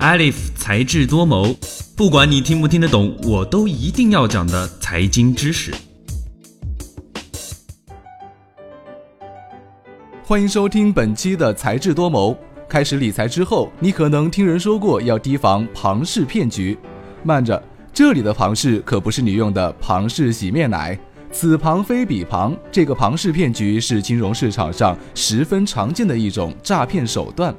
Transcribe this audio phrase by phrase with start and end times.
[0.00, 1.54] Alif 才智多谋，
[1.94, 5.74] 不管你听不听得懂，我都一定要讲的财经知识。
[10.24, 12.34] 欢迎收听本期的才智多谋。
[12.66, 16.78] 开始理财之后，你可能听人说过要提防庞氏骗局。
[17.22, 17.62] 慢着，
[17.92, 20.98] 这里的庞氏可不是你用的庞氏洗面奶。
[21.30, 27.54] 此庞非彼庞，这个庞氏骗局是金融市场上十分常见的一种诈骗手段。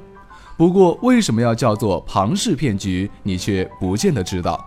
[0.56, 4.64] 不过，为什么要叫做庞氏骗局，你却不见得知道。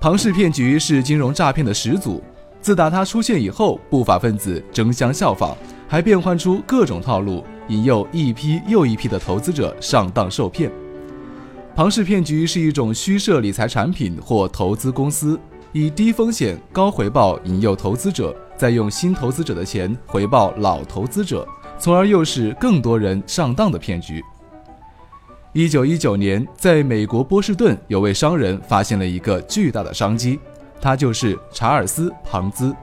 [0.00, 2.22] 庞氏骗局是金融诈骗的始祖，
[2.60, 5.56] 自打它出现以后，不法分子争相效仿，
[5.86, 10.70] 还变换出各种套路，引诱一批又一批的投资者上当受骗。
[11.76, 15.38] 庞氏骗局是一种虚设理财产品或投资公司。
[15.72, 21.44] 以低风险高回报引诱投资者，再用新投资者的钱回报老投资者，
[21.80, 24.22] 从而诱使更多人上当的骗局。
[25.54, 30.36] 一九一九年，在美国波士顿，有位商人发现了一个巨大的商机，
[30.80, 32.74] 他就是查尔斯·庞兹。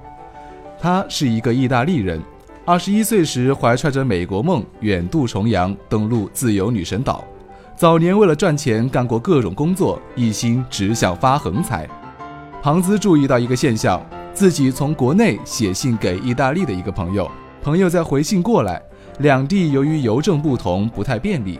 [0.79, 2.21] 他是一个意大利人，
[2.63, 7.25] 二十一岁时怀揣着美国梦，远渡重洋，登陆自由女神岛。
[7.75, 11.85] 早年为了赚钱，干过各种工作，一心只想发横财。
[12.61, 14.01] 庞兹注意到一个现象：
[14.33, 17.29] 自己从国内写信给意大利的一个朋友，
[17.61, 18.81] 朋友在回信过来，
[19.19, 21.59] 两地由于邮政不同，不太便利。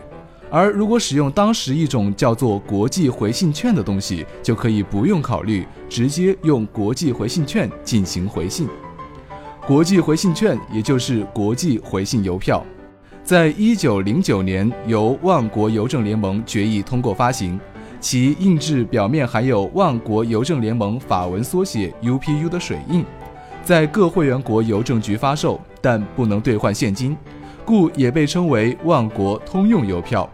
[0.54, 8.68] 而如果使用当时一种叫做国际回信券的东西，就可以不用考虑，直接用国际回信券进行回信。
[9.66, 12.62] 国际回信券也就是国际回信邮票，
[13.24, 17.58] 在一九零九年由万国邮政联盟决议通过发行。
[17.98, 23.02] 其印制表面含有万国邮政联盟法文缩写 UPU 的水印，
[23.64, 27.16] 在各会员国邮政局发售，但不能兑换现金，
[27.64, 30.28] 故也被称为万国通用邮票。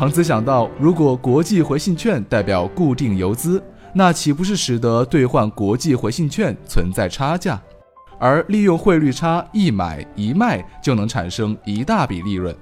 [0.00, 3.62] 庞兹想到，如果国际回信券代表固定游资，
[3.92, 7.60] 那岂不是使得兑换国际回信券存在差价，
[8.18, 12.56] 而利用汇率差一买一卖就能产生一大笔利润。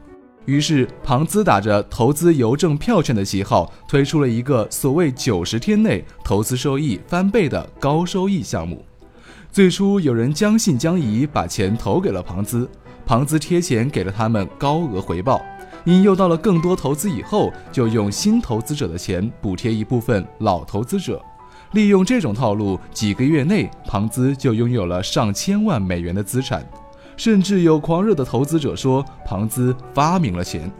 [0.47, 8.85] 于是，庞兹打着投资邮政票券的旗号，推出了一个所谓九十天内投资收益翻倍的高收益项目。
[9.53, 12.69] 最初，有人将信将疑，把钱投给了庞兹，
[13.07, 15.41] 庞兹贴钱给了他们高额回报，
[15.89, 21.19] 引诱到了更多投资以后，就用新投资者的钱补贴一部分老投资者。
[21.73, 26.63] 利用这种套路，几个月内，庞兹就拥有了上千万美元的资产。
[27.17, 30.71] 甚至有狂热的投资者说，庞兹发明了钱。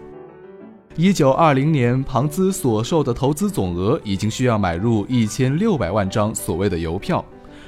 [0.95, 7.25] 一九二零年，庞兹所售的投资总额已经需要买入一千六百万张所谓的邮票，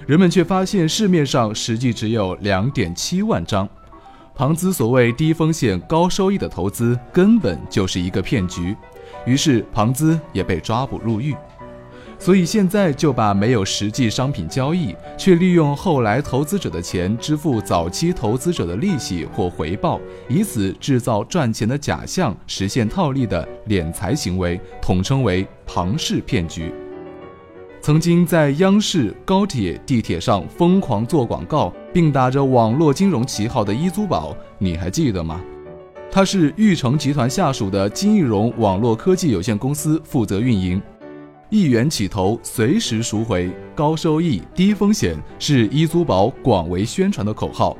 [0.07, 3.67] 人们却发现市面上实际只有两点七万张。
[4.41, 8.75] 庞兹所谓低风险高收益的投资，根本就是一个骗局。
[9.27, 11.37] 于是，庞兹也被抓捕入狱。
[12.19, 26.73] 所以现在就把没有实际商品交易，却利用后来投资者的钱支付早期投资者的利息或回报，以此制造赚钱的假象，实现套利的敛财行为，统称为庞氏骗局。
[27.83, 35.41] 曾经在央视、高铁、地铁上疯狂做广告，并打着网络金融旗号的一租宝，你还记得吗？
[36.11, 40.81] 它是玉成集团下属的金易融网络科技有限公司负责运营。
[41.49, 47.75] 一元起投，随时赎回，高收益、低风险是一租宝广为宣传的口号。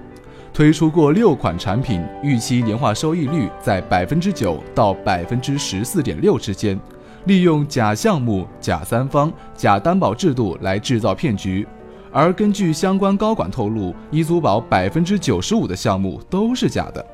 [0.55, 6.81] 推出过六款产品，预期年化收益率在百分之九到百分之十四点六之间。
[7.25, 11.67] 利用假项目、假三方、假担保制度来制造骗局。
[12.13, 17.05] 而根据相关高管透露，一租宝百分之九十五的项目都是假的。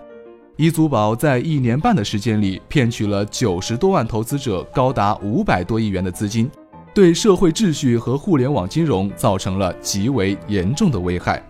[0.56, 6.50] 一租宝在一年半的时间里骗取了九十多万投资者高达五百多亿元的资金，
[6.94, 11.42] 对社会秩序和互联网金融造成了极为严重的危害。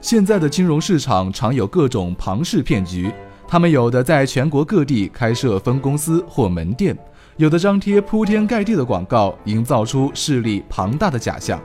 [0.00, 3.12] 现在的金融市场常有各种庞氏骗局，
[3.46, 6.96] 他们有的在全国各地开设分公司或门店，
[7.38, 11.62] 有的张贴铺天盖地的广告，营造出势力庞大的假象，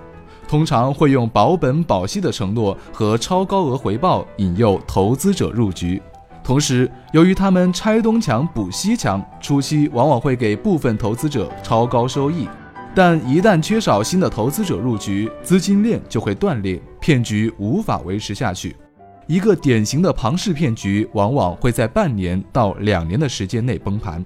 [0.47, 5.99] 通常会用保本保息的承诺和超高额回报引诱投资者入局。
[6.43, 12.47] 同时，由于他们拆东墙补西墙，初期往往会给部分投资者超高收益，
[12.93, 18.75] 但一旦缺少新的投资者入局，资金链就会断裂，骗局无法维持下去。
[19.25, 24.23] 一个典型的庞氏骗局往往会在半年到两年的时间内崩盘，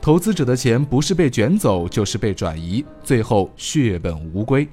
[0.00, 4.66] 投资者的钱不是被卷走，就是被转移，最后血本无归。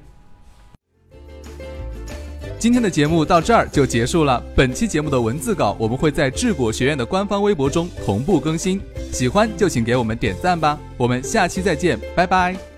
[2.57, 4.43] 今天的节目到这儿就结束了。
[4.55, 8.81] 本期节目的文字稿我们会在智果学院的官方微博中同步更新，
[9.11, 10.79] 喜欢就请给我们点赞吧。
[10.97, 12.74] 我们下期再见，拜拜。